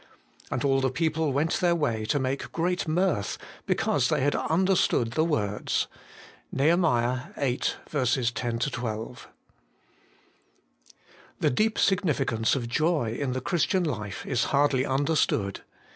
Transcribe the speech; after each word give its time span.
And 0.49 0.63
all 0.63 0.81
the 0.81 0.89
people 0.89 1.31
went 1.31 1.59
their 1.59 1.75
way 1.75 2.05
to 2.05 2.17
make 2.17 2.51
great 2.51 2.87
mirth, 2.87 3.37
because 3.67 4.09
they 4.09 4.21
had 4.21 4.33
understood 4.35 5.11
the 5.11 5.23
words.' 5.23 5.85
NEH. 6.51 6.75
viii. 7.35 7.59
10 7.59 8.57
12. 8.57 9.27
THE 11.39 11.49
deep 11.51 11.77
significance 11.77 12.55
of 12.55 12.67
joy 12.67 13.11
in 13.15 13.33
the 13.33 13.41
Christian 13.41 13.83
life 13.83 14.25
is 14.25 14.45
hardly 14.45 14.87
understood. 14.87 15.61